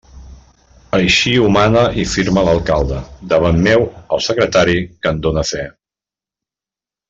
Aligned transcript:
Així 0.99 1.33
ho 1.41 1.49
mana 1.57 1.83
i 2.03 2.05
firma 2.13 2.45
l'alcalde, 2.47 2.99
davant 3.35 3.61
meu, 3.69 3.87
el 4.17 4.27
secretari, 4.31 4.77
que 5.05 5.13
en 5.17 5.21
done 5.29 5.49
fe. 5.55 5.69